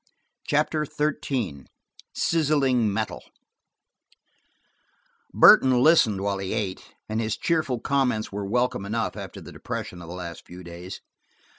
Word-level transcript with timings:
CHAPTER 0.47 0.83
XIII 0.83 1.67
SIZZLING 2.15 2.91
METAL 2.91 3.21
BURTON 5.31 5.79
listened 5.83 6.21
while 6.21 6.39
he 6.39 6.53
ate, 6.53 6.95
and 7.07 7.21
his 7.21 7.37
cheerful 7.37 7.79
comments 7.79 8.31
were 8.31 8.43
welcome 8.43 8.83
enough 8.87 9.15
after 9.15 9.39
the 9.39 9.51
depression 9.51 10.01
of 10.01 10.07
the 10.09 10.15
last 10.15 10.43
few 10.47 10.63
days. 10.63 11.01